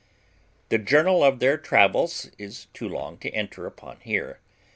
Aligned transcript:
The 0.69 0.79
journal 0.79 1.23
of 1.23 1.37
their 1.37 1.59
travels 1.59 2.31
is 2.39 2.65
too 2.73 2.89
long 2.89 3.19
to 3.19 3.29
enter 3.35 3.67
upon 3.67 3.99
here. 3.99 4.39